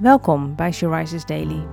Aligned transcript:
Welkom 0.00 0.54
bij 0.54 0.72
She 0.72 0.88
Rises 0.88 1.26
Daily. 1.26 1.66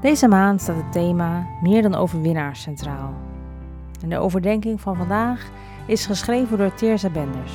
Deze 0.00 0.28
maand 0.28 0.60
staat 0.60 0.76
het 0.76 0.92
thema 0.92 1.46
Meer 1.62 1.82
dan 1.82 1.94
overwinnaars 1.94 2.62
centraal. 2.62 3.14
En 4.02 4.08
de 4.08 4.18
overdenking 4.18 4.80
van 4.80 4.96
vandaag 4.96 5.50
is 5.86 6.06
geschreven 6.06 6.58
door 6.58 6.74
Teersa 6.74 7.10
Benders. 7.10 7.52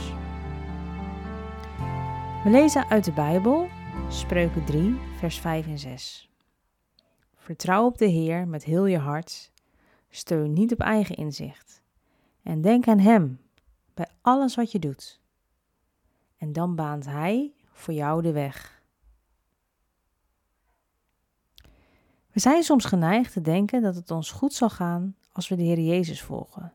We 2.44 2.50
lezen 2.50 2.90
uit 2.90 3.06
de 3.06 3.12
Bijbel, 3.12 3.68
Spreuken 4.10 4.66
3, 4.66 5.00
vers 5.18 5.40
5 5.40 5.68
en 5.68 5.80
6. 5.80 6.30
Vertrouw 7.36 7.86
op 7.86 7.98
de 7.98 8.06
Heer 8.06 8.48
met 8.48 8.64
heel 8.64 8.86
je 8.86 9.00
hart, 9.00 9.52
steun 10.10 10.54
niet 10.54 10.72
op 10.72 10.80
eigen 10.80 11.16
inzicht 11.16 11.82
en 12.44 12.62
denk 12.62 12.88
aan 12.88 13.00
Hem 13.00 13.40
bij 13.94 14.08
alles 14.22 14.56
wat 14.56 14.72
je 14.72 14.80
doet. 14.80 15.22
En 16.38 16.54
dan 16.54 16.76
baant 16.76 17.06
Hij 17.06 17.54
voor 17.72 17.94
jou 17.94 18.22
de 18.22 18.32
weg. 18.32 18.75
We 22.36 22.42
zijn 22.42 22.64
soms 22.64 22.86
geneigd 22.86 23.34
te 23.34 23.42
denken 23.42 23.82
dat 23.82 23.96
het 23.96 24.12
ons 24.12 24.32
goed 24.32 24.54
zal 24.54 24.70
gaan 24.70 25.16
als 25.32 25.48
we 25.48 25.56
de 25.56 25.64
Heer 25.64 25.80
Jezus 25.80 26.22
volgen. 26.22 26.74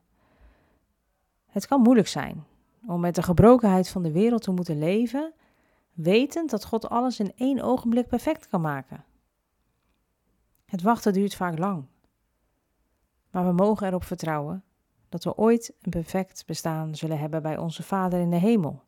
Het 1.46 1.66
kan 1.66 1.80
moeilijk 1.80 2.08
zijn 2.08 2.44
om 2.86 3.00
met 3.00 3.14
de 3.14 3.22
gebrokenheid 3.22 3.88
van 3.88 4.02
de 4.02 4.12
wereld 4.12 4.42
te 4.42 4.50
moeten 4.50 4.78
leven, 4.78 5.32
wetend 5.92 6.50
dat 6.50 6.64
God 6.64 6.88
alles 6.88 7.20
in 7.20 7.32
één 7.36 7.60
ogenblik 7.60 8.06
perfect 8.06 8.48
kan 8.48 8.60
maken. 8.60 9.04
Het 10.64 10.82
wachten 10.82 11.12
duurt 11.12 11.34
vaak 11.34 11.58
lang, 11.58 11.84
maar 13.30 13.46
we 13.46 13.52
mogen 13.52 13.86
erop 13.86 14.04
vertrouwen 14.04 14.64
dat 15.08 15.24
we 15.24 15.36
ooit 15.36 15.74
een 15.80 15.90
perfect 15.90 16.46
bestaan 16.46 16.94
zullen 16.94 17.18
hebben 17.18 17.42
bij 17.42 17.58
onze 17.58 17.82
Vader 17.82 18.20
in 18.20 18.30
de 18.30 18.36
hemel. 18.36 18.82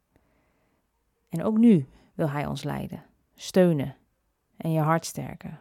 En 1.29 1.45
ook 1.45 1.59
nu 1.59 1.89
wil 2.15 2.31
Hij 2.31 2.47
ons 2.47 2.63
leiden, 2.63 3.05
steunen 3.35 3.97
en 4.57 4.73
je 4.73 4.81
hart 4.81 5.07
sterken. 5.07 5.61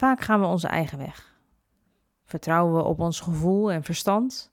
Vaak 0.00 0.20
gaan 0.20 0.40
we 0.40 0.46
onze 0.46 0.66
eigen 0.66 0.98
weg. 0.98 1.34
Vertrouwen 2.24 2.76
we 2.76 2.82
op 2.82 3.00
ons 3.00 3.20
gevoel 3.20 3.72
en 3.72 3.82
verstand? 3.82 4.50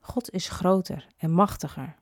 God 0.00 0.30
is 0.30 0.48
groter 0.48 1.06
en 1.16 1.30
machtiger. 1.30 1.94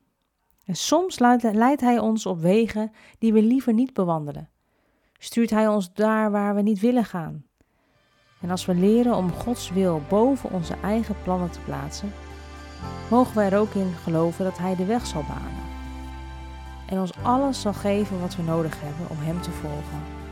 En 0.64 0.74
soms 0.74 1.18
leidt 1.18 1.80
Hij 1.80 1.98
ons 1.98 2.26
op 2.26 2.40
wegen 2.40 2.92
die 3.18 3.32
we 3.32 3.42
liever 3.42 3.72
niet 3.72 3.92
bewandelen. 3.92 4.50
Stuurt 5.18 5.50
Hij 5.50 5.68
ons 5.68 5.94
daar 5.94 6.30
waar 6.30 6.54
we 6.54 6.62
niet 6.62 6.80
willen 6.80 7.04
gaan. 7.04 7.44
En 8.40 8.50
als 8.50 8.66
we 8.66 8.74
leren 8.74 9.16
om 9.16 9.32
Gods 9.32 9.70
wil 9.70 10.02
boven 10.08 10.50
onze 10.50 10.74
eigen 10.82 11.16
plannen 11.22 11.50
te 11.50 11.60
plaatsen, 11.60 12.12
mogen 13.10 13.36
we 13.36 13.42
er 13.42 13.58
ook 13.58 13.74
in 13.74 13.92
geloven 13.92 14.44
dat 14.44 14.58
Hij 14.58 14.76
de 14.76 14.84
weg 14.84 15.06
zal 15.06 15.22
banen. 15.22 15.62
En 16.86 17.00
ons 17.00 17.12
alles 17.22 17.60
zal 17.60 17.74
geven 17.74 18.20
wat 18.20 18.36
we 18.36 18.42
nodig 18.42 18.80
hebben 18.80 19.10
om 19.10 19.16
Hem 19.18 19.40
te 19.40 19.50
volgen. 19.50 20.22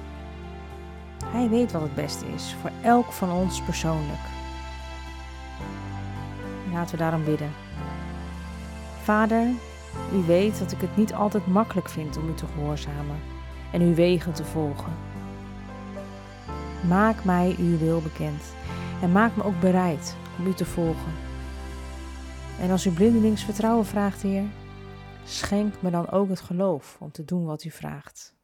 Hij 1.24 1.48
weet 1.48 1.72
wat 1.72 1.82
het 1.82 1.94
beste 1.94 2.26
is 2.26 2.54
voor 2.60 2.70
elk 2.82 3.12
van 3.12 3.30
ons 3.30 3.62
persoonlijk. 3.62 4.20
Laten 6.72 6.90
we 6.90 7.02
daarom 7.02 7.24
bidden. 7.24 7.50
Vader, 9.02 9.46
u 10.12 10.16
weet 10.26 10.58
dat 10.58 10.72
ik 10.72 10.80
het 10.80 10.96
niet 10.96 11.14
altijd 11.14 11.46
makkelijk 11.46 11.88
vind 11.88 12.16
om 12.16 12.28
u 12.28 12.34
te 12.34 12.46
gehoorzamen 12.46 13.16
en 13.72 13.80
uw 13.80 13.94
wegen 13.94 14.32
te 14.32 14.44
volgen. 14.44 14.92
Maak 16.88 17.24
mij 17.24 17.54
uw 17.58 17.78
wil 17.78 18.00
bekend 18.00 18.42
en 19.02 19.12
maak 19.12 19.36
me 19.36 19.44
ook 19.44 19.60
bereid 19.60 20.16
om 20.38 20.46
u 20.46 20.54
te 20.54 20.64
volgen. 20.64 21.12
En 22.60 22.70
als 22.70 22.86
u 22.86 22.90
blindelings 22.90 23.44
vertrouwen 23.44 23.86
vraagt, 23.86 24.22
Heer, 24.22 24.44
schenk 25.24 25.74
me 25.80 25.90
dan 25.90 26.10
ook 26.10 26.28
het 26.28 26.40
geloof 26.40 26.96
om 27.00 27.10
te 27.10 27.24
doen 27.24 27.44
wat 27.44 27.64
u 27.64 27.70
vraagt. 27.70 28.34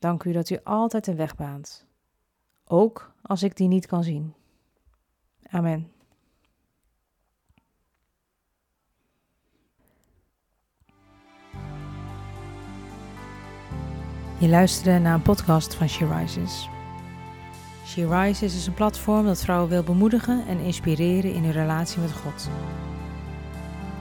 Dank 0.00 0.24
u 0.24 0.32
dat 0.32 0.50
u 0.50 0.58
altijd 0.64 1.06
een 1.06 1.16
weg 1.16 1.36
baant, 1.36 1.86
ook 2.64 3.12
als 3.22 3.42
ik 3.42 3.56
die 3.56 3.68
niet 3.68 3.86
kan 3.86 4.04
zien. 4.04 4.34
Amen. 5.50 5.92
Je 14.38 14.48
luisterde 14.48 14.98
naar 14.98 15.14
een 15.14 15.22
podcast 15.22 15.74
van 15.74 15.88
She 15.88 16.06
Rises. 16.06 16.68
She 17.86 18.08
Rises 18.08 18.54
is 18.54 18.66
een 18.66 18.74
platform 18.74 19.24
dat 19.24 19.40
vrouwen 19.40 19.68
wil 19.68 19.82
bemoedigen 19.82 20.46
en 20.46 20.58
inspireren 20.58 21.34
in 21.34 21.42
hun 21.42 21.52
relatie 21.52 22.00
met 22.00 22.12
God. 22.12 22.48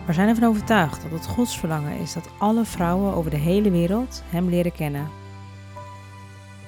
We 0.06 0.14
zijn 0.14 0.28
ervan 0.28 0.50
overtuigd 0.50 1.02
dat 1.02 1.12
het 1.12 1.28
Gods 1.28 1.60
verlangen 1.60 1.98
is 1.98 2.14
dat 2.14 2.30
alle 2.38 2.66
vrouwen 2.66 3.14
over 3.14 3.32
de 3.32 3.38
hele 3.38 3.72
wereld 3.72 4.24
Hem 4.30 4.50
leren 4.50 4.72
kennen 4.72 5.20